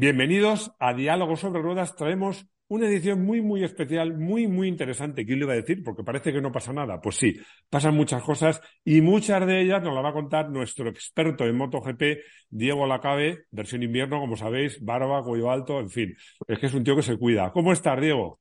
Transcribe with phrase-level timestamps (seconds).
[0.00, 1.96] Bienvenidos a Diálogos sobre Ruedas.
[1.96, 5.26] Traemos una edición muy, muy especial, muy, muy interesante.
[5.26, 5.82] ¿Quién le iba a decir?
[5.82, 7.00] Porque parece que no pasa nada.
[7.00, 7.34] Pues sí,
[7.68, 11.56] pasan muchas cosas y muchas de ellas nos las va a contar nuestro experto en
[11.56, 16.16] MotoGP, Diego Lacabe, versión invierno, como sabéis, barba, cuello alto, en fin.
[16.46, 17.50] Es que es un tío que se cuida.
[17.50, 18.38] ¿Cómo estás, Diego?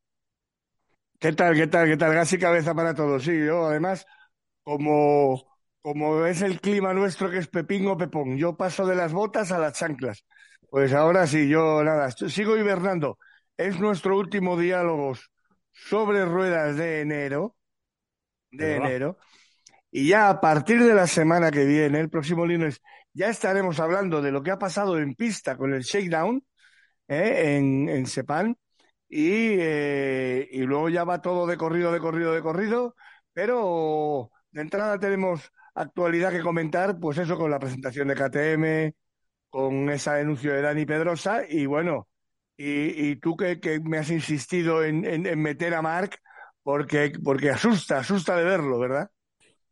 [1.19, 2.13] ¿Qué tal, qué tal, qué tal?
[2.13, 3.23] Gas y cabeza para todos.
[3.23, 4.05] Sí, yo además,
[4.61, 5.43] como,
[5.81, 9.51] como es el clima nuestro que es pepín o pepón, yo paso de las botas
[9.51, 10.23] a las chanclas.
[10.69, 13.17] Pues ahora sí, yo nada, sigo hibernando.
[13.55, 15.13] Es nuestro último diálogo
[15.71, 17.55] sobre ruedas de enero,
[18.51, 19.17] de enero.
[19.91, 22.81] Y ya a partir de la semana que viene, el próximo lunes,
[23.13, 26.43] ya estaremos hablando de lo que ha pasado en pista con el shakedown
[27.07, 27.57] ¿eh?
[27.57, 28.57] en, en Sepan.
[29.09, 32.95] Y, eh, y luego ya va todo de corrido, de corrido, de corrido.
[33.33, 38.95] Pero de entrada tenemos actualidad que comentar, pues eso con la presentación de KTM,
[39.57, 42.07] con ese anuncio de Dani Pedrosa y bueno,
[42.55, 46.19] y, tú que, me has insistido en, en, en, meter a Mark
[46.61, 49.09] porque, porque asusta, asusta de verlo, ¿verdad?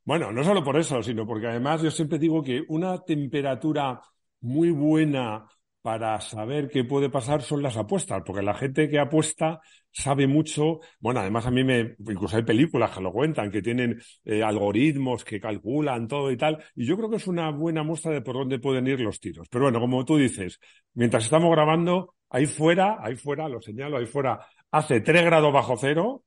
[0.04, 4.02] Bueno, no solo por eso, sino porque además yo siempre digo que una temperatura
[4.42, 5.46] muy buena
[5.84, 9.62] para saber qué puede pasar son las apuestas, porque la gente que apuesta
[9.96, 10.82] sabe mucho.
[11.00, 15.24] Bueno, además a mí me, incluso hay películas que lo cuentan, que tienen eh, algoritmos
[15.24, 18.36] que calculan todo y tal, y yo creo que es una buena muestra de por
[18.36, 19.48] dónde pueden ir los tiros.
[19.50, 20.60] Pero bueno, como tú dices,
[20.94, 25.78] mientras estamos grabando, ahí fuera, ahí fuera, lo señalo, ahí fuera, hace 3 grados bajo
[25.78, 26.24] cero,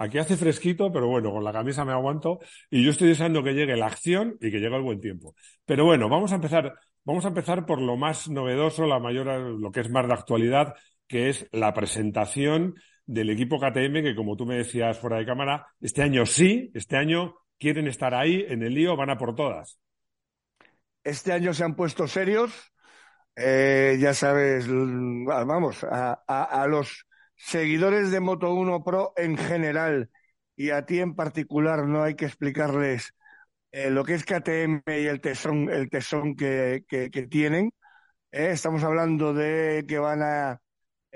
[0.00, 2.38] Aquí hace fresquito, pero bueno, con la camisa me aguanto
[2.70, 5.34] y yo estoy deseando que llegue la acción y que llegue el buen tiempo.
[5.64, 6.72] Pero bueno, vamos a empezar,
[7.04, 10.74] vamos a empezar por lo más novedoso, la mayor, lo que es más de actualidad,
[11.08, 12.76] que es la presentación
[13.08, 16.98] del equipo KTM, que como tú me decías fuera de cámara, este año sí, este
[16.98, 19.80] año quieren estar ahí en el lío, van a por todas.
[21.02, 22.52] Este año se han puesto serios,
[23.34, 30.10] eh, ya sabes, vamos, a, los seguidores de Moto 1 Pro en general
[30.54, 33.14] y a ti en particular no hay que explicarles
[33.72, 36.84] eh, lo que es KTM y el tesón, el tesón que
[37.30, 37.72] tienen.
[38.30, 40.60] Eh, estamos hablando de que van a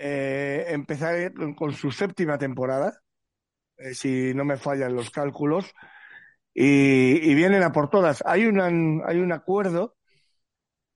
[0.04, 3.00] eh, empezar con, su séptima temporada,
[3.76, 5.72] eh, si no me fallan los cálculos,
[6.52, 8.22] y, y, vienen a por todas.
[8.26, 9.94] Hay, una, hay un acuerdo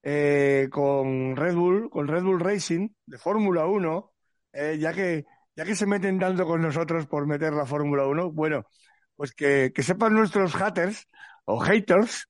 [0.02, 4.12] eh, con Red Bull, con Red Bull Racing de Fórmula 1,
[4.52, 5.24] eh, ya, que,
[5.54, 8.66] ya que se meten tanto con nosotros por meter la Fórmula 1, bueno,
[9.14, 11.08] pues que, que, sepan nuestros haters
[11.44, 12.28] o haters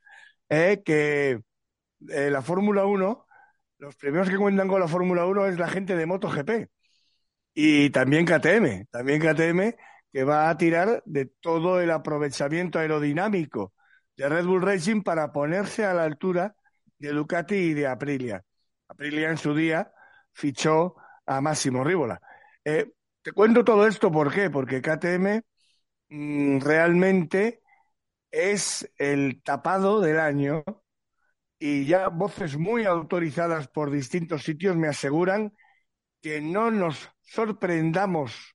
[0.50, 1.40] eh, que
[2.10, 3.25] eh, la Fórmula 1,
[3.78, 6.68] los primeros que cuentan con la Fórmula 1 es la gente de MotoGP
[7.54, 9.74] y también KTM, también KTM
[10.12, 13.74] que va a tirar de todo el aprovechamiento aerodinámico
[14.16, 16.54] de Red Bull Racing para ponerse a la altura
[16.98, 18.42] de Ducati y de Aprilia.
[18.88, 19.92] Aprilia en su día
[20.32, 22.20] fichó a Máximo Rívola.
[22.64, 24.48] Eh, te cuento todo esto, ¿por qué?
[24.48, 25.42] Porque KTM
[26.08, 27.62] mmm, realmente
[28.30, 30.64] es el tapado del año
[31.58, 35.54] y ya voces muy autorizadas por distintos sitios me aseguran
[36.20, 38.54] que no nos sorprendamos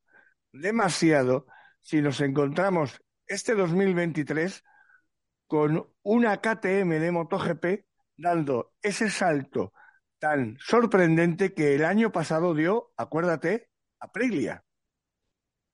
[0.51, 1.47] demasiado
[1.81, 4.63] si nos encontramos este 2023
[5.47, 7.66] con una KTM de MotoGP
[8.17, 9.73] dando ese salto
[10.19, 13.69] tan sorprendente que el año pasado dio, acuérdate,
[14.00, 14.63] Aprilia.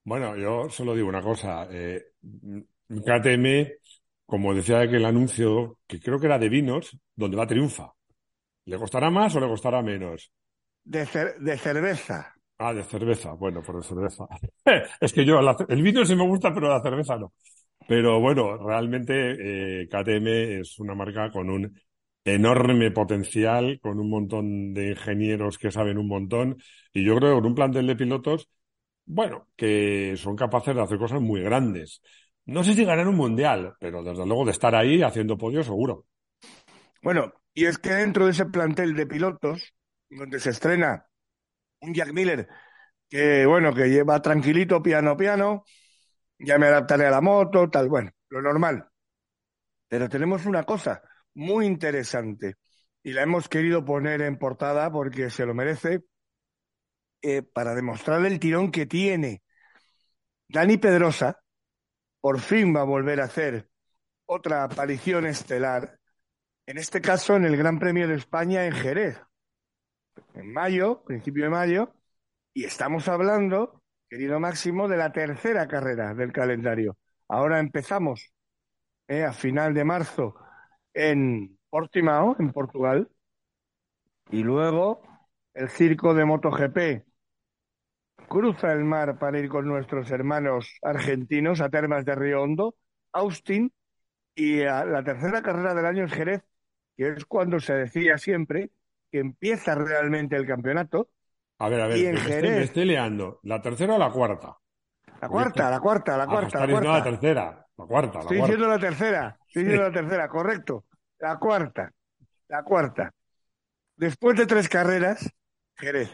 [0.06, 1.68] Bueno, yo solo digo una cosa.
[1.70, 2.14] Eh,
[2.88, 3.68] KTM,
[4.28, 7.94] como decía aquel anuncio, que creo que era de vinos, donde va triunfa.
[8.66, 10.32] ¿Le costará más o le costará menos?
[10.84, 12.36] De, cer de cerveza.
[12.60, 13.32] Ah, de cerveza.
[13.34, 14.28] Bueno, por de cerveza.
[15.02, 17.34] es que yo, la, el vino sí me gusta, pero la cerveza no.
[17.88, 21.80] Pero bueno, realmente eh, KTM es una marca con un
[22.26, 26.58] enorme potencial, con un montón de ingenieros que saben un montón,
[26.94, 28.50] y yo creo que con un plantel de pilotos,
[29.06, 32.02] bueno, que son capaces de hacer cosas muy grandes.
[32.54, 36.08] No sé si ganar un mundial, pero desde luego de estar ahí haciendo podio seguro.
[37.02, 39.74] Bueno, y es que dentro de ese plantel de pilotos,
[40.10, 41.08] donde se estrena
[41.82, 42.48] un Jack Miller
[43.10, 45.66] que, bueno, que lleva tranquilito, piano, piano,
[46.40, 48.90] ya me adaptaré a la moto, tal, bueno, lo normal.
[49.90, 51.02] Pero tenemos una cosa,
[51.34, 52.56] muy interesante
[53.04, 56.04] y la hemos querido poner en portada porque se lo merece.
[57.22, 59.44] eh, para demostrar el tirón que tiene.
[60.50, 61.40] Dani Pedrosa
[62.28, 63.70] por fin va a volver a hacer
[64.26, 65.98] otra aparición estelar,
[66.66, 69.18] en este caso en el Gran Premio de España en Jerez,
[70.34, 71.94] en mayo, principio de mayo,
[72.54, 76.98] y estamos hablando, querido Máximo, de la tercera carrera del calendario.
[77.30, 78.34] Ahora empezamos
[79.08, 80.36] eh, a final de marzo
[80.94, 83.10] en Portimao, en Portugal,
[84.32, 85.02] y luego
[85.54, 87.07] el circo de MotoGP
[88.28, 92.76] cruza el mar para ir con nuestros hermanos argentinos a Termas de Río Hondo,
[93.14, 93.72] Austin,
[94.36, 96.44] y la tercera carrera del año es Jerez,
[96.96, 98.70] que es cuando se decía siempre
[99.12, 101.10] que empieza realmente el campeonato.
[101.60, 103.40] A ver, a ver, me, estoy, liando.
[103.44, 104.56] ¿La tercera o la cuarta?
[105.20, 106.60] La cuarta, la cuarta, la ah, cuarta.
[106.60, 106.92] la, cuarta.
[106.92, 108.20] la tercera, la cuarta.
[108.20, 110.86] estoy diciendo la tercera, estoy diciendo la tercera, correcto.
[111.20, 111.92] La cuarta,
[112.50, 113.12] la cuarta.
[113.96, 115.28] Después de tres carreras,
[115.76, 116.12] Jerez.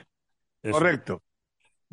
[0.72, 1.22] Correcto.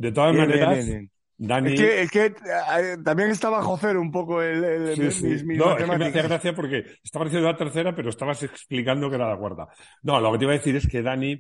[0.01, 0.89] De todas maneras,
[1.37, 1.75] Dani...
[1.75, 6.07] Es que, eh, también estaba Jocer un poco el, el sí, no, es que me
[6.07, 9.69] hacía gracia porque estaba diciendo la tercera, pero estabas explicando que era la cuarta.
[10.03, 11.39] No, lo que te iba a decir es que Dani,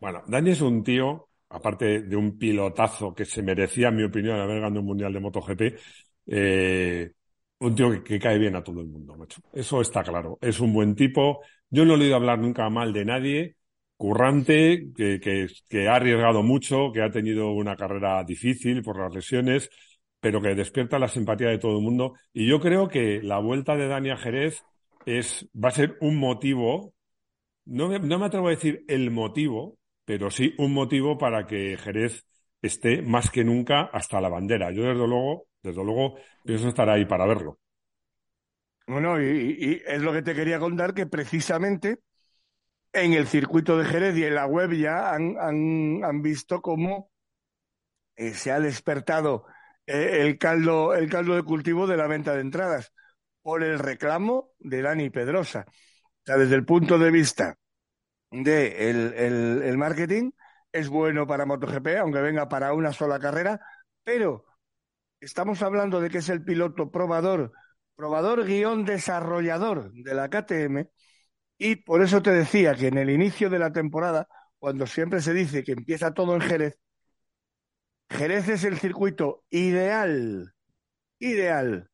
[0.00, 4.40] bueno, Dani es un tío, aparte de un pilotazo que se merecía, en mi opinión,
[4.40, 5.60] haber ganado un mundial de MotoGP,
[6.26, 7.12] eh,
[7.58, 9.42] un tío que, cae bien a todo el mundo, macho.
[9.52, 10.38] Eso está claro.
[10.40, 11.42] Es un buen tipo.
[11.68, 13.56] Yo no le he oído hablar nunca mal de nadie
[14.00, 15.20] currante, que,
[15.68, 19.68] que, ha arriesgado mucho, que ha tenido una carrera difícil por las lesiones,
[20.20, 22.14] pero que despierta la simpatía de todo el mundo.
[22.32, 24.64] Y yo creo que la vuelta de Dani Jerez
[25.04, 26.94] es, va a ser un motivo,
[27.66, 29.76] no me, no me atrevo a decir el motivo,
[30.06, 32.24] pero sí un motivo para que Jerez
[32.62, 34.70] esté más que nunca hasta la bandera.
[34.72, 37.58] Yo desde luego, desde luego, pienso estar ahí para verlo.
[38.86, 41.98] Bueno, y es lo que te quería contar, que precisamente
[42.92, 47.10] en el circuito de Jerez y en la web ya han, han, visto cómo
[48.16, 49.46] eh, se ha despertado
[49.86, 52.92] eh, el, caldo, el caldo de cultivo de la venta de entradas
[53.42, 55.64] por el reclamo de Dani Pedrosa.
[55.68, 57.56] O sea, desde el punto de vista
[58.30, 60.30] de el marketing,
[60.72, 63.60] es bueno para MotoGP, aunque venga para una sola carrera,
[64.04, 64.46] pero
[65.20, 67.52] estamos hablando de que es el piloto probador,
[67.96, 70.88] probador guion desarrollador de la KTM,
[71.60, 74.26] y por eso te decía que en el inicio de la temporada,
[74.58, 76.78] cuando siempre se dice que empieza todo en Jerez,
[78.08, 80.54] Jerez es el circuito ideal,
[81.18, 81.90] ideal,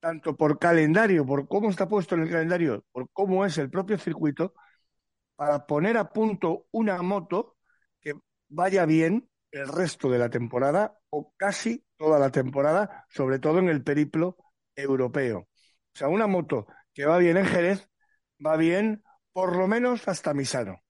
[0.00, 3.98] tanto por calendario, por cómo está puesto en el calendario, por cómo es el propio
[3.98, 4.54] circuito,
[5.36, 7.56] para poner a punto una moto
[8.00, 8.14] que
[8.48, 13.68] vaya bien el resto de la temporada o casi toda la temporada, sobre todo en
[13.68, 14.36] el periplo
[14.76, 15.40] europeo.
[15.94, 17.88] O sea, una moto que va bien en Jerez,
[18.44, 19.02] va bien
[19.32, 20.80] por lo menos hasta Misano.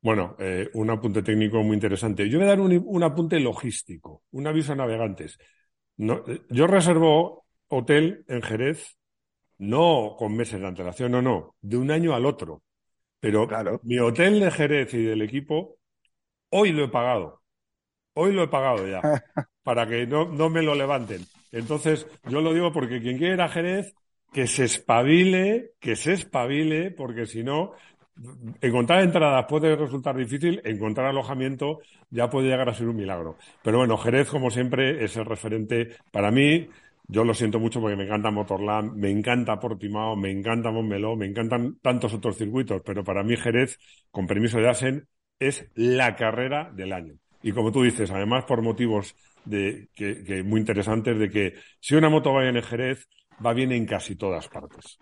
[0.00, 2.28] Bueno, eh, un apunte técnico muy interesante.
[2.28, 5.38] Yo voy a dar un, apunte logístico, un aviso a navegantes.
[5.96, 8.98] Eh, yo reservo hotel en Jerez,
[9.58, 12.62] no con meses de antelación, no, no, de un año al otro.
[13.20, 13.46] Pero
[13.84, 15.78] mi hotel de Jerez y del equipo,
[16.50, 17.40] hoy lo he pagado.
[18.14, 19.00] Hoy lo he pagado ya,
[19.62, 21.24] para que no, no me lo levanten.
[21.52, 23.94] Entonces, yo lo digo porque quien quiera ir a Jerez,
[24.32, 27.72] que se espabile, que se espabile, porque si no,
[28.60, 31.80] encontrar entradas puede resultar difícil, encontrar alojamiento
[32.10, 33.36] ya puede llegar a ser un milagro.
[33.62, 36.68] Pero bueno, Jerez, como siempre, es el referente para mí.
[37.08, 41.26] Yo lo siento mucho porque me encanta Motorland, me encanta Portimao, me encanta Montmeló, me
[41.26, 43.78] encantan tantos otros circuitos, pero para mí Jerez,
[44.10, 45.08] con permiso de Asen,
[45.38, 47.14] es la carrera del año.
[47.42, 52.08] Y como tú dices, además por motivos de, que, muy interesantes de que si una
[52.08, 53.08] moto va en Jerez,
[53.44, 54.98] va bien en casi todas partes.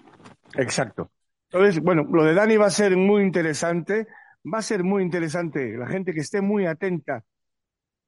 [0.54, 1.10] Exacto.
[1.50, 4.06] Entonces, bueno, lo de Dani va a ser muy interesante,
[4.44, 7.24] va a ser muy interesante la gente que esté muy atenta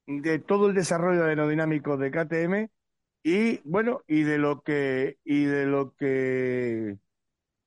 [0.07, 2.69] de todo el desarrollo aerodinámico de KTM
[3.23, 6.97] y bueno, y de lo que y de lo que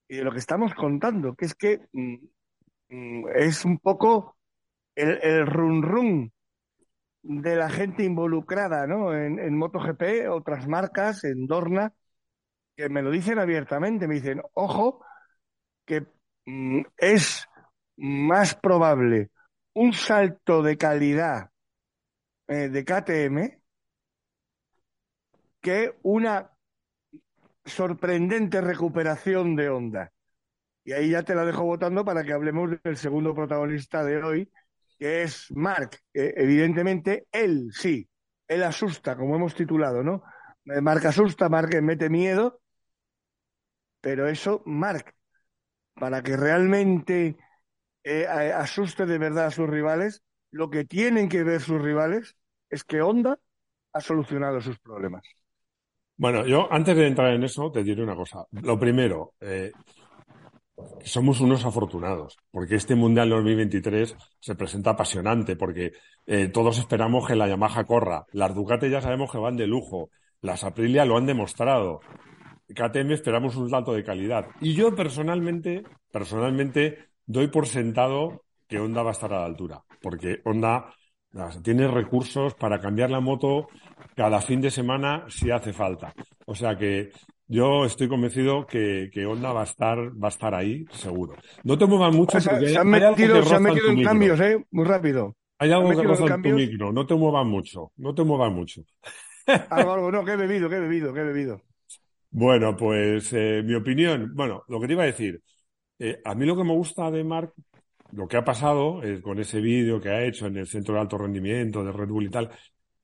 [0.08, 2.16] y de lo que estamos contando, que es que mm,
[2.90, 4.36] mm, es un poco
[4.94, 6.32] el, run run
[7.22, 9.14] de la gente involucrada, ¿no?
[9.14, 11.92] En, en MotoGP, otras marcas, en Dorna,
[12.76, 15.04] que me lo dicen abiertamente, me dicen, ojo,
[15.84, 16.06] que
[16.44, 17.48] mm, es
[17.96, 19.30] más probable
[19.74, 21.50] un salto de calidad
[22.48, 23.62] eh, de KTM
[25.60, 26.50] que una
[27.64, 30.12] sorprendente recuperación de Honda.
[30.84, 34.52] Y ahí ya te la dejo votando para que hablemos del segundo protagonista de hoy,
[34.98, 35.98] que es Mark.
[36.12, 38.08] evidentemente, él sí,
[38.46, 40.22] él asusta, como hemos titulado, ¿no?
[40.64, 42.60] Mark asusta, Mark mete miedo,
[44.06, 45.16] pero eso, Mark,
[45.94, 47.36] para que realmente
[48.04, 50.22] eh, asuste de verdad a sus rivales,
[50.52, 52.36] lo que tienen que ver sus rivales
[52.70, 53.36] es que Honda
[53.92, 55.24] ha solucionado sus problemas.
[56.16, 58.46] Bueno, yo antes de entrar en eso te diré una cosa.
[58.52, 59.72] Lo primero, eh,
[61.02, 65.94] somos unos afortunados, porque este Mundial 2023 se presenta apasionante, porque
[66.26, 68.24] eh, todos esperamos que la Yamaha corra.
[68.30, 70.10] Las Ducati ya sabemos que van de lujo.
[70.42, 72.02] Las Aprilia lo han demostrado.
[72.74, 74.46] KTM esperamos un salto de calidad.
[74.60, 79.82] Y yo personalmente, personalmente, doy por sentado que Honda va a estar a la altura,
[80.00, 80.92] porque Honda
[81.62, 83.68] tiene recursos para cambiar la moto
[84.16, 86.12] cada fin de semana si hace falta.
[86.46, 87.10] O sea que
[87.46, 91.34] yo estoy convencido que, que Honda va a estar, va a estar ahí, seguro.
[91.62, 94.64] No te muevas mucho porque se han metido, se han metido en cambios, ¿eh?
[94.70, 95.36] Muy rápido.
[95.58, 98.82] Hay algo que roza en tu micro, no te muevas mucho, no te muevas mucho.
[99.70, 101.62] Algo, algo, no, que he bebido, que he bebido, que he bebido.
[102.30, 105.42] Bueno, pues eh, mi opinión, bueno, lo que te iba a decir,
[105.98, 107.52] eh, a mí lo que me gusta de Mark,
[108.12, 111.00] lo que ha pasado eh, con ese vídeo que ha hecho en el centro de
[111.02, 112.50] alto rendimiento de Red Bull y tal,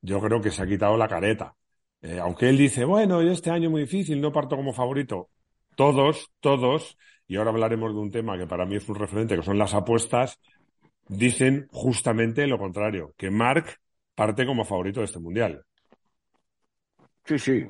[0.03, 1.55] yo creo que se ha quitado la careta.
[2.21, 5.31] Aunque él dice, bueno, este año muy difícil, no parto como favorito.
[5.77, 6.99] Todos, todos,
[7.29, 9.73] y ahora hablaremos de un tema que para mí es un referente, que son las
[9.73, 10.41] apuestas,
[11.09, 13.77] dicen justamente lo contrario, que Mark
[14.17, 15.65] parte como favorito de este mundial.
[17.25, 17.65] Sí, sí.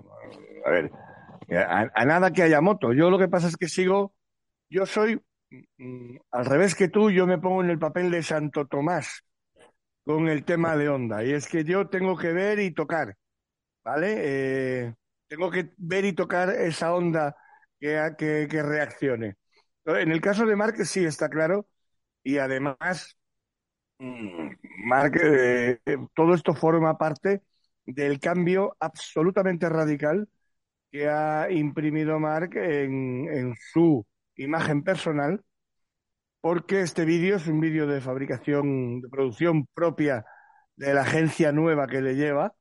[0.64, 0.90] A ver,
[1.56, 2.92] a, nada que haya moto.
[2.92, 4.14] Yo lo que pasa es que sigo,
[4.70, 5.20] yo soy
[5.78, 9.24] mm, al revés que tú, yo me pongo en el papel de Santo Tomás
[10.04, 11.24] con el tema de onda.
[11.24, 13.16] Y es que yo tengo que ver y tocar,
[13.84, 14.14] ¿vale?
[14.18, 14.94] Eh,
[15.28, 17.36] tengo que ver y tocar esa onda
[17.80, 19.36] que, que, que reaccione.
[19.86, 21.66] En el caso de Mark sí está claro.
[22.22, 23.16] Y además,
[23.98, 24.50] mm,
[24.86, 25.80] Mark, eh,
[26.14, 27.42] todo esto forma parte
[27.86, 30.28] del cambio absolutamente radical
[30.92, 34.06] que ha imprimido Mark en, su
[34.36, 35.42] imagen personal,
[36.42, 40.26] porque este vídeo es un vídeo de fabricación, de producción propia
[40.76, 42.54] de la agencia nueva que le lleva,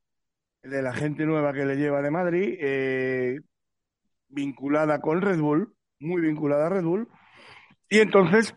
[0.62, 3.40] de la gente nueva que le lleva de Madrid, eh,
[4.28, 7.08] vinculada con Red Bull, muy vinculada a Red Bull.
[7.90, 8.54] Y entonces,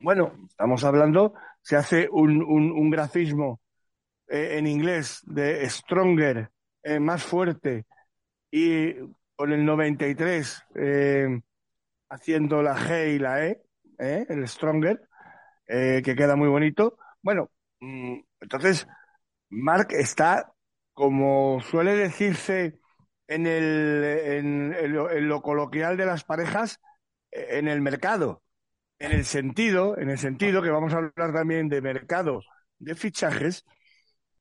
[0.00, 3.60] bueno, estamos hablando, se hace un, un, un grafismo
[4.26, 6.50] eh, en inglés de Stronger,
[6.82, 7.86] eh, más fuerte,
[8.50, 8.94] y
[9.36, 11.40] con el 93 eh,
[12.08, 13.62] haciendo la G y la E,
[13.98, 15.00] eh, el Stronger,
[15.66, 16.98] eh, que queda muy bonito.
[17.22, 17.50] Bueno,
[17.80, 18.86] mm, entonces
[19.50, 20.52] Mark está,
[20.92, 22.80] como suele decirse
[23.26, 26.80] en, el, en, en, lo, en lo coloquial de las parejas,
[27.30, 28.42] en el mercado,
[28.98, 32.42] en el sentido, en el sentido que vamos a hablar también de mercado
[32.78, 33.64] de fichajes,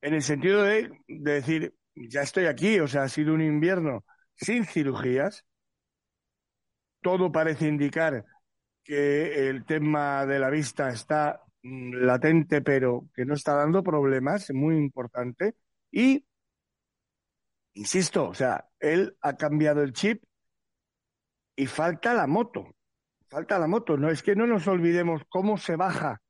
[0.02, 1.74] en el sentido de decir,
[2.10, 5.46] ya estoy aquí, o sea, ha sido un invierno sin cirugías.
[7.02, 8.26] Todo parece indicar
[8.84, 14.78] que el tema de la vista está latente, pero que no está dando problemas, muy
[14.78, 15.56] importante.
[15.92, 16.26] Y,
[17.74, 20.24] insisto, o sea, él ha cambiado el chip
[21.56, 22.76] y falta la moto.
[23.30, 23.98] Falta la moto.
[23.98, 26.22] No es que no nos olvidemos cómo se baja,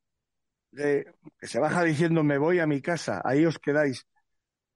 [0.71, 4.05] de, que se baja diciendo me voy a mi casa, ahí os quedáis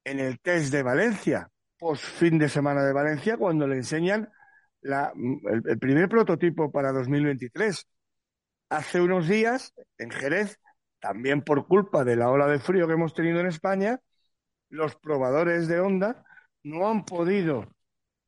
[0.03, 4.29] en el test de Valencia, post fin de semana de Valencia, cuando le enseñan
[4.81, 5.13] la,
[5.65, 7.87] el, primer prototipo para 2023.
[8.69, 10.59] Hace unos días, en Jerez,
[10.99, 13.99] también por culpa de la ola de frío que hemos tenido en España,
[14.69, 16.23] los probadores de Honda
[16.63, 17.67] no han podido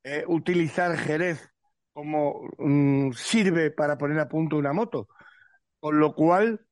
[0.02, 1.50] eh, utilizar Jerez
[1.92, 5.08] como um, sirve para poner a punto una moto.
[5.80, 6.66] Con lo cual,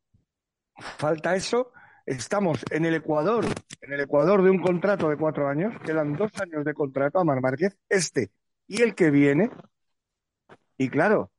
[0.77, 1.73] falta eso
[2.07, 3.47] Estamos en el Ecuador,
[3.83, 7.25] en el Ecuador de un contrato de cuatro años, quedan dos años de contrato a
[7.25, 8.31] Mar Márquez, este
[8.69, 9.51] y el que viene.
[10.79, 11.31] Y claro,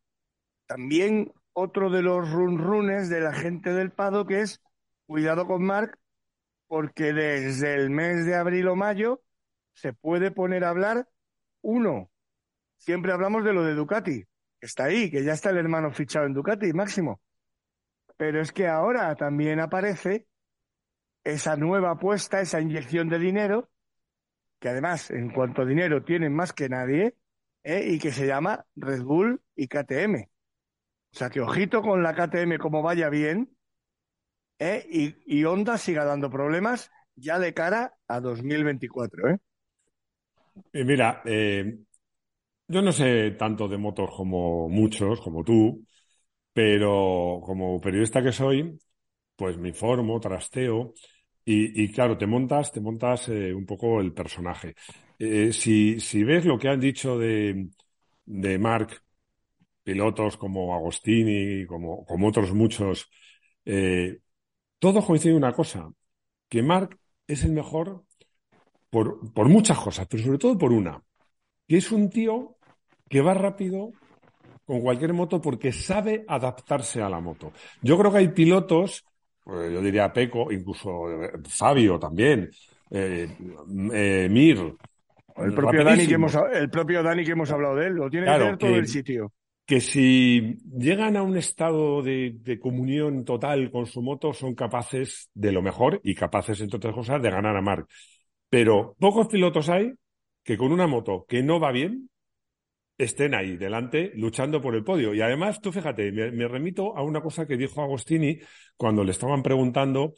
[0.67, 4.61] también otro de los runrunes de la gente del Pado que es
[5.05, 5.97] cuidado con Marc,
[6.67, 9.21] porque desde el mes de abril o mayo
[9.73, 11.07] se puede poner a hablar
[11.61, 12.11] uno.
[12.77, 14.23] Siempre hablamos de lo de Ducati,
[14.59, 17.21] que está ahí, que ya está el hermano fichado en Ducati, Máximo.
[18.17, 20.27] Pero es que ahora también aparece
[21.23, 23.69] esa nueva apuesta, esa inyección de dinero,
[24.59, 27.15] que además en cuanto a dinero tienen más que nadie,
[27.63, 27.85] ¿eh?
[27.89, 30.29] y que se llama Red Bull y KTM.
[31.13, 33.55] O sea que ojito con la KTM como vaya bien,
[34.59, 35.15] ¿eh?
[35.25, 39.29] y, Honda siga dando problemas ya de cara a 2024.
[39.29, 39.39] ¿eh?
[40.73, 41.77] Mira, eh,
[42.67, 45.85] yo no sé tanto de motos como muchos, como tú,
[46.53, 48.79] pero como periodista que soy,
[49.35, 50.93] pues me informo, trasteo,
[51.45, 54.75] y, y claro, te montas, te montas eh, un poco el personaje.
[55.19, 57.69] Eh, si, si ves lo que han dicho de,
[58.25, 59.01] de Mark,
[59.83, 63.09] pilotos como Agostini, como, como otros muchos,
[63.65, 64.19] eh,
[64.79, 65.91] todo coincide en una cosa,
[66.49, 66.97] que Mark
[67.27, 68.03] es el mejor
[68.89, 71.01] por, por muchas cosas, pero sobre todo por una,
[71.67, 72.57] que es un tío
[73.09, 73.91] que va rápido
[74.65, 77.51] con cualquier moto porque sabe adaptarse a la moto.
[77.81, 79.05] Yo creo que hay pilotos,
[79.45, 82.49] yo diría Peco, incluso eh, Fabio también,
[82.89, 83.27] eh,
[83.93, 84.75] eh, Mir.
[85.35, 88.27] El propio, Dani que hemos, el propio Dani que hemos hablado de él, lo tiene
[88.27, 89.33] que tener todo el sitio.
[89.65, 95.29] Que si llegan a un estado de, de, comunión total con su moto, son capaces
[95.33, 97.87] de lo mejor y capaces, entre otras cosas, de ganar a Mark.
[98.49, 99.93] Pero pocos pilotos hay
[100.43, 102.09] que con una moto que no va bien,
[102.97, 105.13] estén ahí delante luchando por el podio.
[105.13, 108.39] Y además, tú fíjate, me, remito a una cosa que dijo Agostini
[108.77, 110.13] cuando le estaban preguntando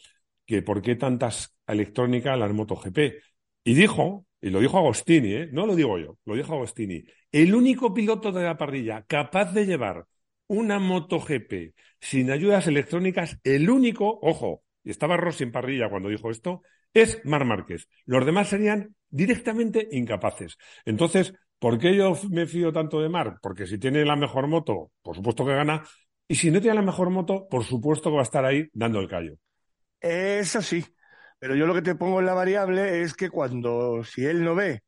[0.46, 2.98] que por qué tantas electrónicas en la MotoGP.
[3.64, 5.50] Y dijo, y lo dijo Agostini, ¿eh?
[5.52, 9.66] no lo digo yo, lo dijo Agostini, el único piloto de la parrilla capaz de
[9.66, 10.06] llevar
[10.48, 16.30] una MotoGP sin ayudas electrónicas, el único, ojo, y estaba Rossi en parrilla cuando dijo
[16.30, 16.62] esto,
[16.94, 17.90] es Mar Márquez.
[18.06, 20.58] Los demás serían directamente incapaces.
[20.86, 23.38] Entonces, ¿por qué yo me fío tanto de Mar?
[23.42, 25.84] Porque si tiene la mejor moto, por supuesto que gana,
[26.28, 29.00] y si no tiene la mejor moto, por supuesto que va a estar ahí dando
[29.00, 29.36] el callo.
[30.00, 30.86] Eso sí,
[31.40, 34.56] pero yo lo que te pongo en la variable es que cuando, si él no
[34.56, 34.84] ve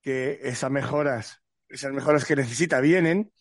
[0.00, 3.32] que esas mejoras, esas mejoras que necesita vienen,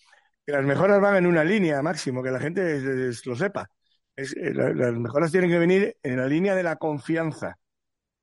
[0.45, 2.81] que las mejoras van en una línea máximo, que la gente
[3.25, 3.69] lo sepa.
[4.15, 7.57] Eh, las mejoras tienen que venir en la línea de la confianza.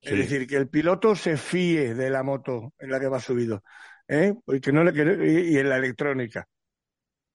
[0.00, 3.62] Es decir, que el piloto se fíe de la moto en la que va subido.
[4.12, 4.34] ¿Eh?
[4.44, 4.92] Porque no le,
[5.26, 6.46] y, y en la electrónica.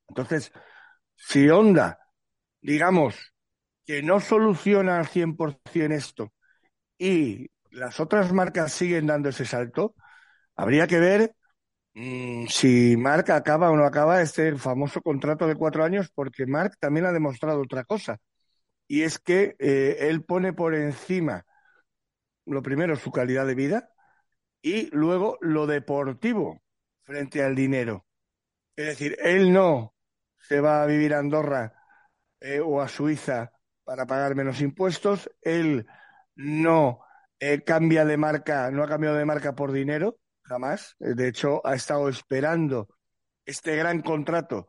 [0.07, 0.51] Entonces,
[1.15, 1.99] si Honda,
[2.61, 3.33] digamos,
[3.85, 6.33] que no soluciona al 100% esto
[6.97, 9.95] y las otras marcas siguen dando ese salto,
[10.55, 11.35] habría que ver
[11.95, 16.73] mm, si Mark acaba o no acaba este famoso contrato de cuatro años, porque Mark
[16.79, 18.19] también ha demostrado otra cosa,
[18.87, 21.45] y es que eh, él pone por encima,
[22.45, 23.89] lo primero, su calidad de vida
[24.61, 26.61] y luego lo deportivo
[27.07, 28.05] frente al dinero.
[28.75, 29.95] Es decir, él no
[30.37, 31.73] se va a vivir a Andorra
[32.41, 33.53] eh, o a Suiza
[33.85, 35.31] para pagar menos impuestos.
[35.41, 35.87] Él
[36.35, 36.99] no
[37.39, 40.97] eh, cambia de marca, no ha cambiado de marca por dinero, jamás.
[40.99, 42.89] Eh, de hecho, ha estado esperando
[43.45, 44.67] este gran contrato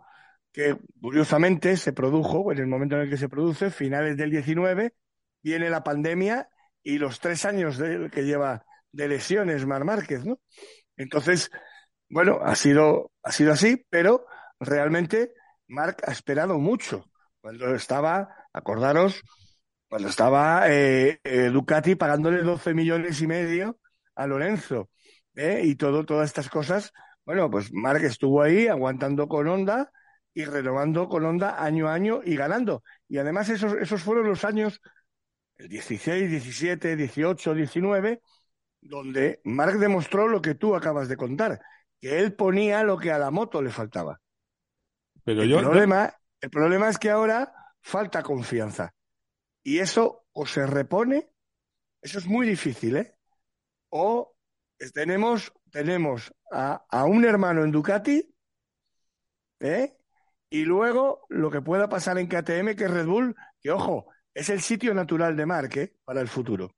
[0.53, 4.95] que curiosamente se produjo en el momento en el que se produce, finales del 19,
[5.43, 6.49] viene la pandemia
[6.85, 7.79] y los tres años
[8.13, 10.41] que lleva de lesiones Mar Márquez, ¿no?
[10.97, 11.51] Entonces,
[12.11, 14.27] bueno, ha sido, ha sido así, pero
[14.61, 15.33] realmente
[15.67, 17.05] Marc ha esperado mucho
[17.41, 19.23] cuando estaba, acordaros,
[19.89, 23.79] cuando estaba eh, eh, Ducati pagándole 12 millones y medio
[24.15, 24.91] a Lorenzo
[25.35, 25.63] ¿eh?
[25.65, 26.93] y todo, todas estas cosas.
[27.25, 29.91] Bueno, pues Marc estuvo ahí aguantando con Honda
[30.35, 32.83] y renovando con Honda año a año y ganando.
[33.09, 34.81] Y además esos, esos fueron los años,
[35.57, 38.21] el 16, 17, 18, 19,
[38.81, 41.61] donde Marc demostró lo que tú acabas de contar,
[42.01, 44.21] que él ponía lo que a la moto le faltaba.
[45.25, 48.95] Pero el problema, el problema es que ahora falta confianza.
[49.63, 51.31] Y eso o se repone,
[52.01, 53.15] eso es muy difícil, ¿eh?
[53.91, 54.37] O
[54.95, 58.35] tenemos, tenemos a, a un hermano en Ducati,
[59.61, 59.97] ¿eh?
[60.51, 64.49] Y luego lo que pueda pasar en KTM, que es Red Bull, que ojo, es
[64.49, 65.95] el sitio natural de Mark ¿eh?
[66.05, 66.75] para el futuro.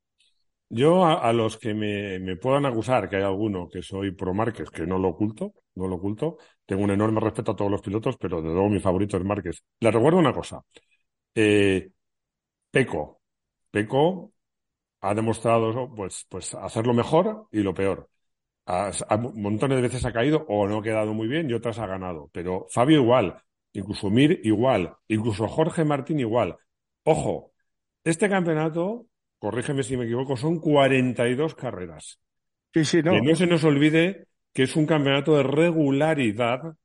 [0.72, 4.87] Yo a, los que me, puedan acusar, que hay alguno que soy pro Márquez, que
[4.87, 8.40] no lo oculto, no lo oculto, tengo un enorme respeto a todos los pilotos, pero
[8.40, 9.64] de luego mi favorito es Márquez.
[9.80, 10.62] Les recuerdo una cosa.
[11.35, 11.90] Eh,
[12.70, 13.20] Peco.
[13.70, 14.33] Peco
[15.00, 18.09] ha demostrado pues, pues hacerlo mejor y lo peor.
[18.66, 21.87] A, montones de veces ha caído o no ha quedado muy bien y otras ha
[21.87, 22.30] ganado.
[22.33, 26.56] Pero Fabio igual, incluso Mir igual, incluso Jorge Martín igual.
[27.04, 27.52] Ojo,
[28.04, 29.06] este campeonato
[29.40, 32.20] corrígeme si me equivoco, son 42 carreras.
[32.72, 33.12] Sí, sí, no.
[33.12, 36.76] Que no se nos olvide que es un campeonato de regularidad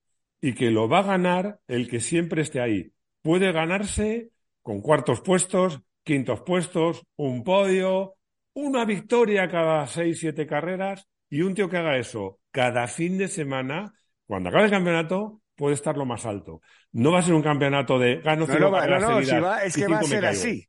[0.41, 2.91] y que lo va a ganar el que siempre esté ahí.
[3.21, 4.29] Puede ganarse
[4.61, 8.15] con cuartos puestos, quintos puestos, un podio,
[8.53, 13.27] una victoria cada seis, siete carreras y un tío que haga eso cada fin de
[13.27, 13.93] semana,
[14.25, 16.61] cuando acabe el campeonato, puede estar lo más alto.
[16.93, 20.03] No va a ser un campeonato de gano no, no, no, es que va a
[20.03, 20.65] ser así.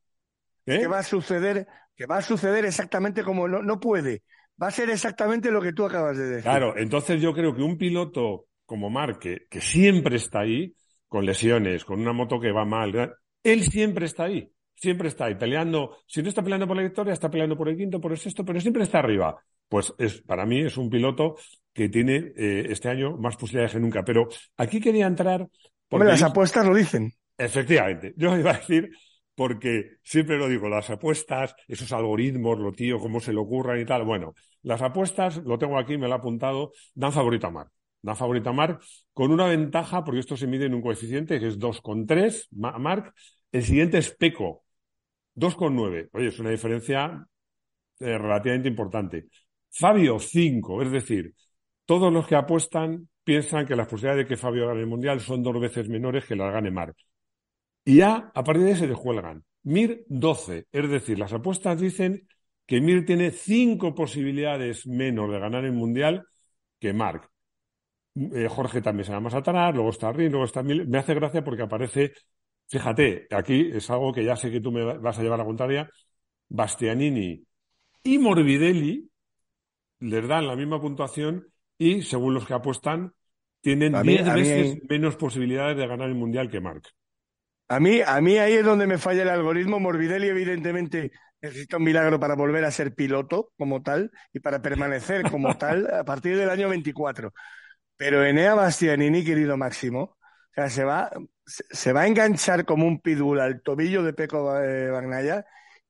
[0.66, 0.81] ¿Eh?
[0.81, 4.22] Que va a suceder, que va a suceder exactamente como no, no puede.
[4.61, 6.42] Va a ser exactamente lo que tú acabas de decir.
[6.42, 10.74] Claro, entonces yo creo que un piloto como Mark, que, siempre está ahí,
[11.09, 15.37] con lesiones, con una moto que va mal, él siempre está ahí, siempre está ahí,
[15.37, 18.18] peleando, si no está peleando por la victoria, está peleando por el quinto, por el
[18.18, 19.40] sexto, pero siempre está arriba.
[19.68, 21.37] Pues es, para mí es un piloto
[21.72, 24.05] que tiene eh, este año más posibilidades que nunca.
[24.05, 25.46] Pero aquí quería entrar.
[25.88, 27.12] Porque las apuestas lo dicen.
[27.37, 28.14] Efectivamente.
[28.16, 28.90] Yo iba a decir
[29.37, 33.85] porque siempre lo digo, las apuestas, esos algoritmos, lo tío, cómo se le ocurran y
[33.85, 34.05] tal.
[34.05, 37.68] Bueno, las apuestas, lo tengo aquí, me lo he apuntado, dan favorito a Mar.
[38.03, 38.81] Dan favorito a Mark
[39.12, 43.12] con una ventaja, porque esto se mide en un coeficiente que es 2,3, Mark.
[43.53, 44.64] El siguiente es Peco,
[45.35, 46.09] 2,9.
[46.12, 47.27] Oye, es una diferencia
[48.01, 49.27] eh, relativamente importante.
[49.70, 50.83] Fabio, 5.
[50.83, 51.35] Es decir,
[51.85, 55.42] todos los que apuestan piensan que las posibilidades de que Fabio gane el Mundial son
[55.42, 56.96] dos veces menores que las gane Mark.
[57.87, 59.44] Y ya, a partir de ahí se descuelgan.
[59.62, 60.66] Mir 12.
[60.70, 62.29] Es decir, las apuestas dicen
[62.66, 66.27] que Mir tiene cinco posibilidades menos de ganar el Mundial
[66.81, 67.31] que Mark.
[68.16, 70.87] Eh, Jorge también se llama Satanás, luego está Rin, luego está Mir.
[70.88, 72.12] Me hace gracia porque aparece,
[72.66, 75.88] fíjate, aquí es algo que ya sé que tú me vas a llevar a contraria,
[76.49, 77.46] Bastianini
[78.03, 79.11] y Morbidelli
[80.01, 83.12] les dan la misma puntuación y, según los que apuestan,
[83.61, 86.83] tienen 10 veces menos posibilidades de ganar el Mundial que Mark.
[87.68, 89.81] A mí, a mí ahí es donde me falla el algoritmo.
[89.81, 95.31] Morbidelli, evidentemente, necesita un milagro para volver a ser piloto como tal y para permanecer
[95.31, 97.33] como tal a partir del año 24.
[97.96, 100.18] Pero Enea Bastianini, querido Máximo, o
[100.55, 101.11] sea, se va,
[101.46, 105.44] se va a enganchar como un pitbull al tobillo de Peco eh, Bagnaya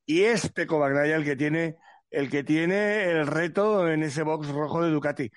[0.06, 1.76] y es Peco Bagnaya el que tiene
[2.10, 5.30] el que tiene el reto en ese box rojo de Ducati.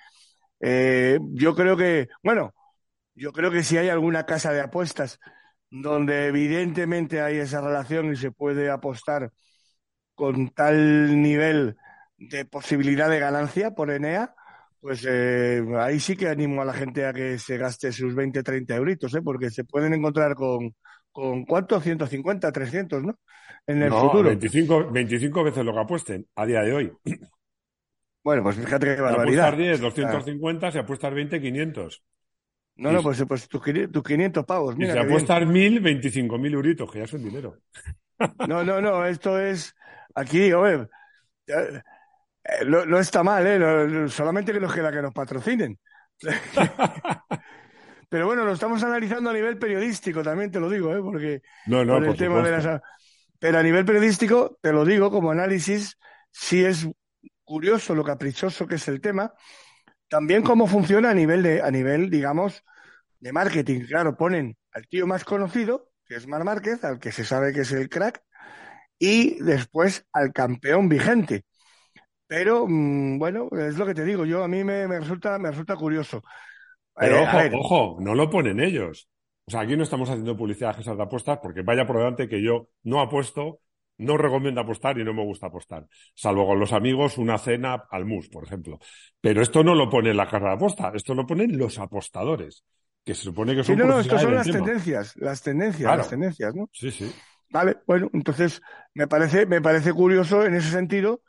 [0.60, 2.54] Eh, yo creo que, bueno,
[3.14, 5.18] yo creo que si hay alguna casa de apuestas
[5.70, 9.30] donde evidentemente hay esa relación y se puede apostar
[10.14, 11.76] con tal nivel
[12.18, 14.34] de posibilidad de ganancia por Enea,
[14.80, 18.42] pues eh, ahí sí que animo a la gente a que se gaste sus 20,
[18.42, 19.22] 30 euritos, ¿eh?
[19.22, 20.74] porque se pueden encontrar con,
[21.12, 21.80] con ¿cuánto?
[21.80, 23.18] 150, 300, ¿no?
[23.66, 24.24] En el futuro.
[24.24, 26.92] 25, 25 veces lo que apuesten a día de hoy.
[28.22, 29.56] Bueno, pues fíjate qué barbaridad.
[29.56, 32.02] Si apuestas 10, 250, si apuestas 20, 500.
[32.80, 34.74] No, no, pues, pues tus, 500 pavos.
[34.74, 37.58] Mira, y si apuestas mil, 25 mil euritos, que ya son dinero.
[38.48, 39.74] No, no, no, esto es
[40.14, 40.88] aquí, oye,
[41.46, 41.82] eh,
[42.66, 44.08] no, está mal, ¿eh?
[44.08, 45.78] solamente que nos queda que nos patrocinen.
[48.08, 51.00] Pero bueno, lo estamos analizando a nivel periodístico, también te lo digo, ¿eh?
[51.02, 52.80] Porque no, no, el tema de las...
[53.38, 55.98] Pero a nivel periodístico, te lo digo, como análisis,
[56.30, 56.88] sí es
[57.44, 59.34] curioso lo caprichoso que es el tema.
[60.10, 62.64] También cómo funciona a nivel de, a nivel, digamos,
[63.20, 63.86] de marketing.
[63.86, 67.60] Claro, ponen al tío más conocido, que es Mar Márquez, al que se sabe que
[67.60, 68.20] es el crack,
[68.98, 71.44] y después al campeón vigente.
[72.26, 75.76] Pero mm, bueno, es lo que te digo, yo a mí me, resulta, me resulta
[75.76, 76.24] curioso.
[76.96, 79.08] Pero eh, ojo, ojo, no lo ponen ellos.
[79.46, 82.42] O sea, aquí no estamos haciendo publicidad a de apuestas porque vaya por delante que
[82.42, 83.60] yo no apuesto,
[84.00, 85.86] no recomiendo apostar y no me gusta apostar.
[86.14, 88.78] Salvo con los amigos una cena al mus, por ejemplo.
[89.20, 92.64] Pero esto no lo pone la casa de apuesta, esto lo ponen los apostadores
[93.04, 93.76] que se supone que son.
[93.76, 96.68] Sí, no, no, estas son las tendencias, las tendencias, las tendencias, ¿no?
[96.72, 97.12] Sí, sí.
[97.50, 98.62] Vale, bueno, entonces
[98.94, 101.22] me parece, me parece curioso en ese sentido,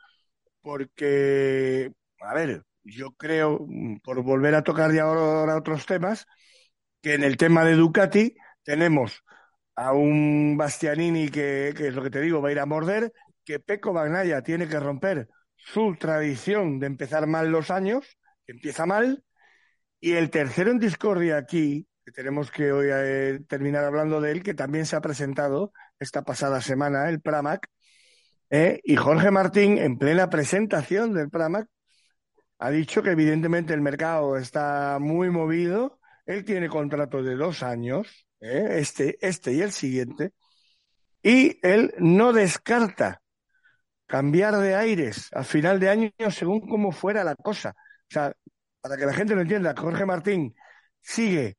[0.60, 3.66] porque, a ver, yo creo,
[4.02, 6.26] por volver a tocar ya ahora otros temas,
[7.00, 9.24] que en el tema de Ducati tenemos
[9.74, 13.12] a un Bastianini que, que es lo que te digo, va a ir a morder,
[13.44, 18.86] que Peco Bagnaya tiene que romper su tradición de empezar mal los años, que empieza
[18.86, 19.24] mal,
[20.00, 24.42] y el tercero en discordia aquí, que tenemos que hoy eh, terminar hablando de él,
[24.42, 27.68] que también se ha presentado esta pasada semana, el Pramac,
[28.50, 31.68] eh, y Jorge Martín, en plena presentación del Pramac,
[32.58, 38.26] ha dicho que evidentemente el mercado está muy movido, él tiene contrato de dos años,
[38.42, 40.32] eh, este, este y el siguiente,
[41.22, 43.22] y él no descarta
[44.06, 47.70] cambiar de aires a final de año según cómo fuera la cosa.
[47.70, 48.34] O sea,
[48.80, 50.54] para que la gente lo entienda, Jorge Martín
[51.00, 51.56] sigue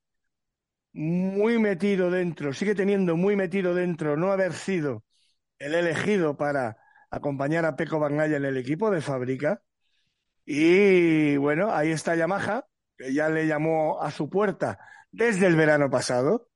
[0.94, 5.04] muy metido dentro, sigue teniendo muy metido dentro no haber sido
[5.58, 6.78] el elegido para
[7.10, 9.62] acompañar a Peco Bangaya en el equipo de fábrica.
[10.46, 12.66] Y bueno, ahí está Yamaha,
[12.98, 14.80] que ya le llamó a su puerta
[15.12, 16.50] desde el verano pasado.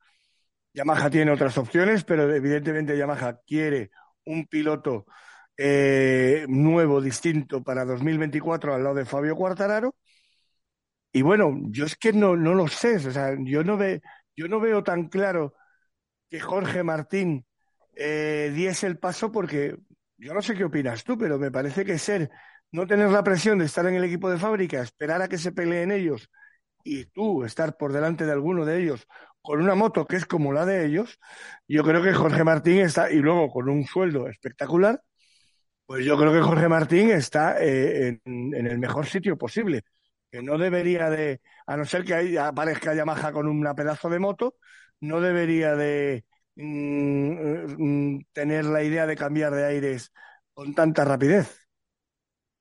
[0.74, 3.92] Yamaha tiene otras opciones, pero evidentemente Yamaha quiere
[4.26, 5.06] un piloto
[5.58, 9.96] eh, nuevo, distinto para 2024 al lado de Fabio Quartararo.
[11.12, 14.02] Y bueno, yo es que no, no lo sé, o sea, yo no, ve,
[14.36, 15.56] yo no veo tan claro
[16.30, 17.46] que Jorge Martín
[17.96, 19.78] eh, diese el paso porque
[20.18, 22.30] yo no sé qué opinas tú, pero me parece que ser,
[22.72, 25.52] no tener la presión de estar en el equipo de fábrica, esperar a que se
[25.52, 26.30] peleen ellos
[26.84, 29.08] y tú estar por delante de alguno de ellos
[29.48, 31.22] con una moto que es como la de ellos,
[31.70, 35.02] yo creo que Jorge Martín está, y luego con un sueldo espectacular,
[35.86, 39.84] pues yo creo que Jorge Martín está eh, en, el mejor sitio posible
[40.30, 44.20] que no debería de, a no ser que ahí aparezca Yamaha con una pedazo de
[44.20, 44.56] moto,
[45.00, 46.26] no debería de,
[46.58, 50.12] mm, tener la idea de cambiar de aires
[50.54, 51.58] con tanta rapidez?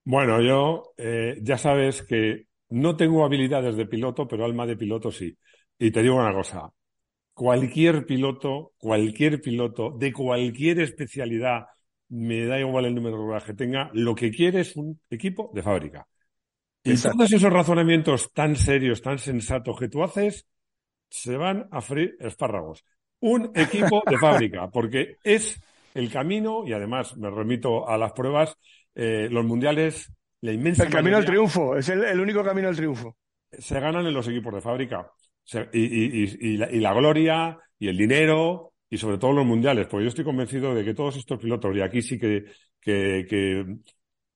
[0.05, 5.11] Bueno, yo eh, ya sabes que no tengo habilidades de piloto, pero alma de piloto
[5.11, 5.37] sí.
[5.79, 6.71] Y te digo una cosa,
[7.35, 11.67] cualquier piloto, cualquier piloto de cualquier especialidad,
[12.09, 15.51] me da igual el número de ruedas que tenga, lo que quiere es un equipo
[15.53, 16.07] de fábrica.
[16.83, 20.47] Y todos esos razonamientos tan serios, tan sensatos que tú haces,
[21.11, 22.85] se van a freír espárragos.
[23.21, 25.61] Un equipo de fábrica, porque es
[25.95, 28.57] el camino, y además me remito a las pruebas,
[28.95, 30.11] eh, los mundiales,
[30.41, 30.85] la inmensa.
[30.85, 33.17] El camino al triunfo, es el único camino al triunfo.
[33.51, 35.11] Se ganan en los equipos de fábrica
[35.72, 40.74] y, la, gloria y el dinero y sobre todo los mundiales, porque yo estoy convencido
[40.74, 42.44] de que todos estos pilotos, y aquí sí que,
[42.80, 43.26] que,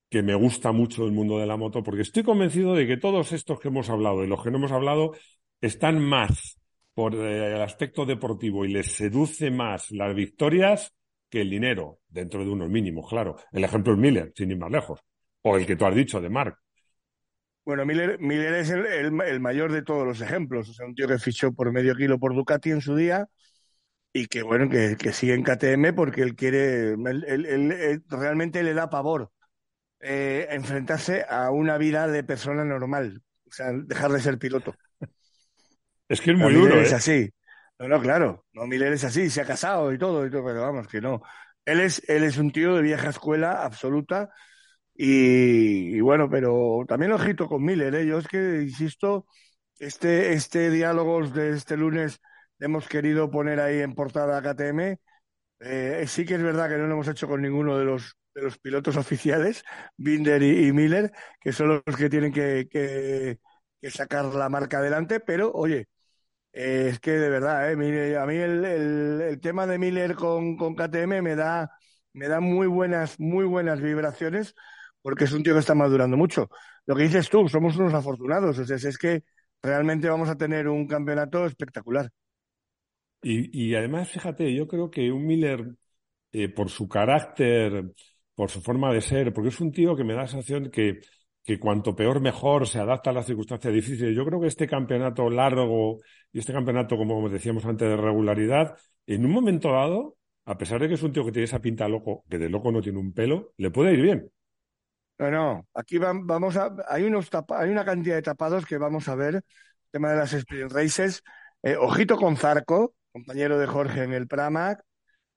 [0.09, 3.33] que, me gusta mucho el mundo de la moto, porque estoy convencido de que todos
[3.33, 5.13] estos que hemos hablado y los que no hemos hablado
[5.61, 6.59] están más
[6.95, 10.93] por eh, el aspecto deportivo y les seduce más las victorias
[11.29, 13.37] que el dinero, dentro de unos mínimos, claro.
[13.53, 15.01] El ejemplo es Miller, sin ir más lejos.
[15.43, 16.59] O el que tú has dicho de Mark.
[17.65, 20.69] Bueno, Miller, Miller es el, mayor de todos los ejemplos.
[20.69, 23.29] O sea, un tío que fichó por medio kilo por Ducati en su día
[24.13, 29.31] y que, bueno, que, sigue en KTM porque él quiere, él, realmente le da pavor
[30.01, 33.23] eh, enfrentarse a una vida de persona normal.
[33.47, 34.75] O sea, dejar de ser piloto.
[36.09, 36.81] Es que es muy duro.
[36.81, 36.97] Es ¿eh?
[36.97, 37.31] así.
[37.79, 38.47] No, no, claro.
[38.53, 41.23] No, Miller es así, se ha casado y todo, y todo, pero vamos, que no.
[41.65, 44.31] Él es, él es un tío de vieja escuela absoluta
[45.03, 48.07] y, bueno, pero también ojito con Miller, ¿eh?
[48.07, 49.27] Yo es que, insisto,
[49.79, 52.21] este, este diálogo de este lunes
[52.59, 54.99] hemos querido poner ahí en portada a KTM.
[55.61, 58.43] Eh, sí que es verdad que no lo hemos hecho con ninguno de los, de
[58.43, 59.65] los pilotos oficiales,
[59.97, 63.39] Binder y, Miller, que son los que tienen que, que,
[63.91, 65.89] sacar la marca adelante, pero oye,
[66.53, 70.75] eh, es que de verdad, eh, a mí el, el, tema de Miller con, con
[70.77, 71.71] KTM me da,
[72.13, 74.55] me da muy buenas, muy buenas vibraciones
[75.03, 76.49] porque es un tío que está madurando mucho.
[76.87, 79.25] Lo que dices tú, somos unos afortunados, o sea, es que
[79.63, 82.11] realmente vamos a tener un campeonato espectacular.
[83.23, 85.75] Y, además, fíjate, yo creo que un Miller,
[86.33, 87.93] eh, por su carácter,
[88.35, 91.01] por su forma de ser, porque es un tío que me da la sensación que,
[91.45, 94.17] que cuanto peor mejor se adapta a las circunstancias difíciles.
[94.17, 95.99] Yo creo que este campeonato largo
[96.33, 100.89] y este campeonato, como decíamos antes, de regularidad, en un momento dado, a pesar de
[100.89, 103.13] que es un tío que tiene esa pinta loco, que de loco no tiene un
[103.13, 104.31] pelo, le puede ir bien.
[105.21, 109.15] No, no, aquí vamos a, hay, unos hay una cantidad de tapados que vamos a
[109.15, 109.43] ver, el
[109.91, 111.23] tema de las sprint races,
[111.63, 114.83] eh, ojito con Zarco, compañero de Jorge en el Pramac,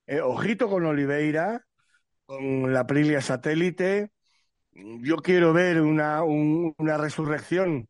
[0.06, 1.66] eh, ojito con Oliveira,
[2.24, 4.10] con la Aprilia satélite,
[4.72, 7.86] yo quiero ver una, una resurrección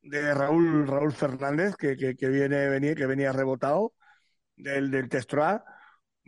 [0.00, 3.94] de Raúl, Raúl Fernández, que, que, viene, venía, que venía rebotado
[4.54, 5.64] del, del Testroa.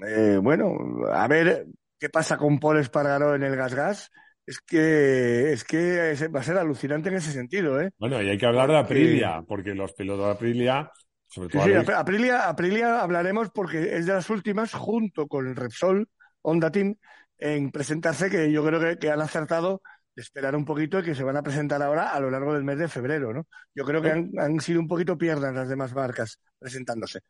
[0.04, 0.76] Eh, bueno,
[1.12, 1.66] a ver
[2.00, 4.10] qué pasa con Paul Espargaró en el Gas Gas
[4.46, 7.90] es que, es que va a ser alucinante en ese sentido, ¿eh?
[7.98, 10.90] Bueno, y hay que hablar de Aprilia, porque los pilotos de Aprilia,
[11.26, 11.64] sobre todo.
[11.64, 16.08] Sí, Aprilia, Aprilia hablaremos porque es de las últimas, junto con el Repsol,
[16.42, 16.96] Honda Team,
[17.38, 19.80] en presentarse, que yo creo que, han acertado
[20.14, 22.64] de esperar un poquito y que se van a presentar ahora a lo largo del
[22.64, 23.46] mes de febrero, ¿no?
[23.74, 27.20] Yo creo que han, sido un poquito piernas las demás marcas presentándose.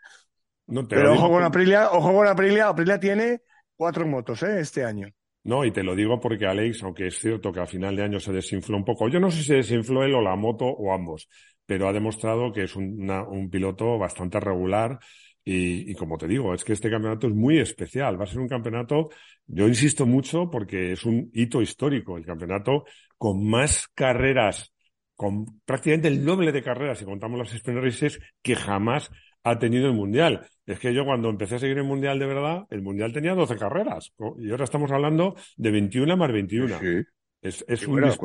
[0.89, 3.43] Pero ojo con Aprilia, ojo con Aprilia, Aprilia tiene
[3.77, 4.61] cuatro motos, ¿eh?
[4.61, 5.09] Este año.
[5.45, 8.19] No, y te lo digo porque Alex, aunque es cierto que a final de año
[8.19, 11.29] se desinfló un poco, yo no sé si desinfló él o la moto o ambos,
[11.67, 14.99] pero ha demostrado que es un piloto bastante regular
[15.45, 18.19] y, y, como te digo, es que este campeonato es muy especial.
[18.19, 19.11] Va a ser un campeonato,
[19.47, 22.85] yo insisto mucho porque es un hito histórico, el campeonato
[23.19, 24.73] con más carreras,
[25.15, 28.03] con prácticamente el doble de carreras, si contamos las sprint
[28.43, 29.11] que jamás
[29.45, 30.47] ha tenido el Mundial.
[30.67, 33.57] Es que yo cuando empecé a seguir el Mundial de verdad, el Mundial tenía 12
[33.57, 34.13] carreras.
[34.39, 36.79] Y ahora estamos hablando de 21 más 21.
[36.79, 37.03] Sí.
[37.43, 38.19] Es, es un pues,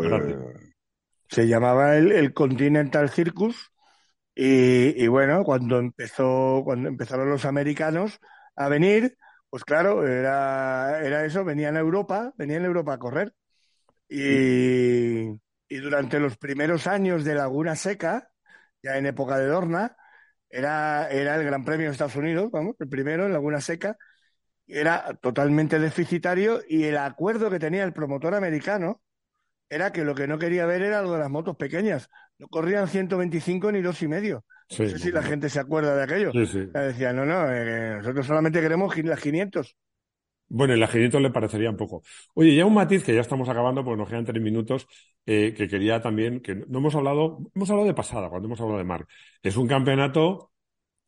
[1.30, 3.72] se llamaba el, Continental Circus.
[4.34, 8.20] Y, bueno, cuando empezó, cuando empezaron los americanos
[8.56, 9.18] a venir,
[9.50, 13.34] pues claro, era, era eso, venían a Europa, venían a Europa a correr.
[14.08, 15.28] Y,
[15.68, 18.32] y durante los primeros años de Laguna Seca,
[18.82, 19.98] ya en época de Dorna,
[20.50, 23.98] era, era el Gran Premio de Estados Unidos, vamos, el primero en Laguna Seca,
[24.68, 29.02] era totalmente deficitario y el acuerdo que tenía el promotor americano
[29.70, 32.10] era que lo que no quería ver era lo de las motos pequeñas.
[32.38, 34.46] No corrían 125 ni dos y medio.
[34.70, 36.32] no sé si la gente se acuerda de aquello.
[36.32, 39.76] Sí, Decía, no, no, eh, nosotros solamente queremos las 500.
[40.50, 42.02] Bueno, el ajedito le parecería un poco.
[42.34, 44.88] Oye, ya un matiz que ya estamos acabando porque nos quedan tres minutos,
[45.26, 48.80] eh, que quería también, que no hemos hablado, hemos hablado de pasada cuando hemos hablado
[48.80, 49.08] de Marc.
[49.44, 50.52] Es un campeonato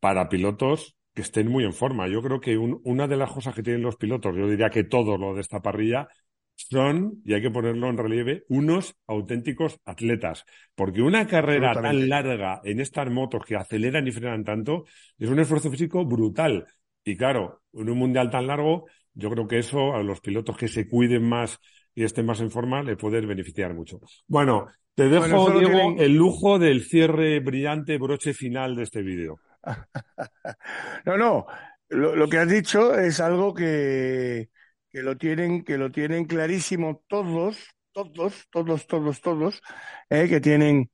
[0.00, 2.08] para pilotos que estén muy en forma.
[2.08, 5.16] Yo creo que una de las cosas que tienen los pilotos, yo diría que todo
[5.18, 6.08] lo de esta parrilla,
[6.54, 10.44] son, y hay que ponerlo en relieve, unos auténticos atletas.
[10.74, 14.84] Porque una carrera tan larga en estas motos que aceleran y frenan tanto
[15.18, 16.66] es un esfuerzo físico brutal.
[17.04, 20.68] Y claro, en un mundial tan largo, yo creo que eso a los pilotos que
[20.68, 21.58] se cuiden más
[21.94, 24.00] y estén más en forma le puede beneficiar mucho.
[24.26, 29.40] Bueno, te dejo, Diego, el lujo del cierre brillante, broche final de este vídeo.
[31.06, 31.46] no, no,
[31.88, 34.50] lo, que has dicho es algo que,
[34.90, 37.58] que, lo tienen, que lo tienen clarísimo todos,
[37.92, 39.62] todos, todos, todos, todos,
[40.10, 40.90] eh, que tienen,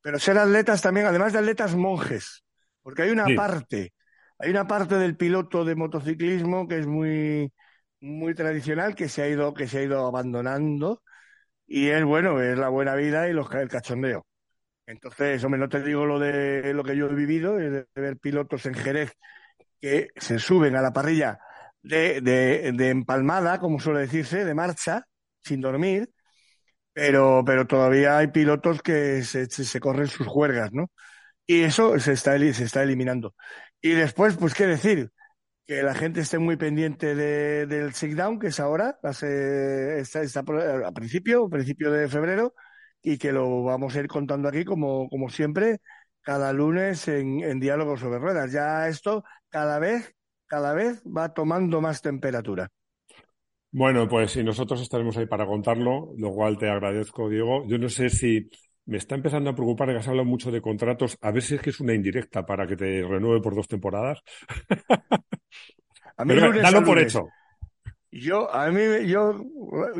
[0.00, 2.44] pero ser atletas también, además de atletas monjes,
[2.82, 3.92] porque hay una parte,
[4.40, 7.52] hay una parte del piloto de motociclismo que es muy,
[8.00, 11.02] muy tradicional, que se ha ido, que se ha ido abandonando,
[11.66, 14.26] y es bueno, es la buena vida y los, el cachondeo.
[14.86, 18.66] Entonces, hombre, no te digo lo de lo que yo he vivido, de ver pilotos
[18.66, 19.12] en Jerez
[19.80, 21.38] que se suben a la parrilla
[21.82, 25.06] de, de, empalmada, como suele decirse, de marcha,
[25.42, 26.10] sin dormir,
[26.92, 30.90] pero, pero todavía hay pilotos que se, se, corren sus juergas, ¿no?
[31.46, 33.34] Y eso se está, se está eliminando.
[33.80, 35.10] Y después, pues, ¿qué decir?
[35.66, 40.92] Que la gente esté muy pendiente de, del down, que es ahora, está, está, a
[40.92, 42.54] principio, principio de febrero,
[43.02, 45.78] y que lo vamos a ir contando aquí como, como siempre,
[46.22, 48.52] cada lunes en, en Diálogo sobre Ruedas.
[48.52, 50.14] Ya esto cada vez,
[50.46, 52.68] cada vez va tomando más temperatura.
[53.72, 57.64] Bueno, pues si nosotros estaremos ahí para contarlo, lo cual te agradezco, Diego.
[57.68, 58.50] Yo no sé si
[58.90, 61.16] me está empezando a preocupar que has hablado mucho de contratos.
[61.20, 64.18] A ver si es que es una indirecta para que te renueve por dos temporadas.
[66.16, 67.28] A mí Pero, dalo por hecho.
[68.10, 69.44] Yo, a mí, yo,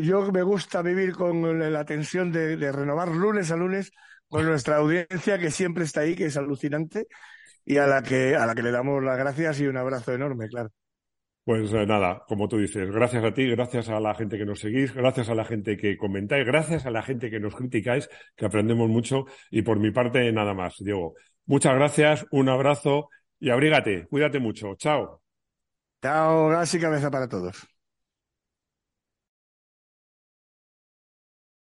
[0.00, 3.92] yo me gusta vivir con la tensión de, renovar lunes a lunes
[4.28, 7.06] con nuestra audiencia que siempre está ahí, que es alucinante,
[7.64, 10.48] y a la que, a la que le damos las gracias y un abrazo enorme,
[10.48, 10.72] claro.
[11.44, 14.60] Pues eh, nada, como tú dices, gracias a ti, gracias a la gente que nos
[14.60, 18.46] seguís, gracias a la gente que comentáis, gracias a la gente que nos criticáis, que
[18.46, 21.14] aprendemos mucho, y por mi parte, nada más, Diego.
[21.46, 23.08] Muchas gracias, un abrazo
[23.40, 24.74] y abrígate, cuídate mucho.
[24.76, 25.22] Chao.
[26.02, 27.79] Chao, gas y cabeza para todos.